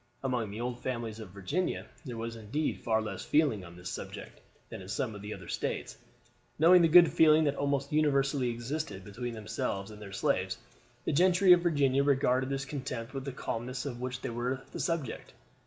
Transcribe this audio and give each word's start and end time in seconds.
Among 0.23 0.49
the 0.49 0.59
old 0.59 0.79
families 0.79 1.19
of 1.19 1.29
Virginia 1.29 1.85
there 2.05 2.17
was 2.17 2.35
indeed 2.35 2.79
far 2.81 3.03
less 3.03 3.23
feeling 3.23 3.63
on 3.63 3.75
this 3.75 3.91
subject 3.91 4.41
than 4.69 4.81
in 4.81 4.87
some 4.89 5.13
of 5.13 5.21
the 5.21 5.31
other 5.35 5.47
States. 5.47 5.95
Knowing 6.57 6.81
the 6.81 6.87
good 6.87 7.13
feeling 7.13 7.43
that 7.43 7.53
almost 7.53 7.91
universally 7.93 8.49
existed 8.49 9.03
between 9.05 9.35
themselves 9.35 9.91
and 9.91 10.01
their 10.01 10.11
slaves, 10.11 10.57
the 11.05 11.13
gentry 11.13 11.53
of 11.53 11.61
Virginia 11.61 12.01
regarded 12.03 12.49
with 12.49 12.67
contempt 12.67 13.13
the 13.23 13.31
calumnies 13.31 13.85
of 13.85 14.01
which 14.01 14.21
they 14.21 14.31
were 14.31 14.63
the 14.71 14.79
subject. 14.79 15.33